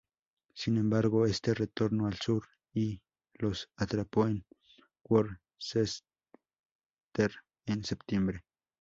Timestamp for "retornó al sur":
1.53-2.47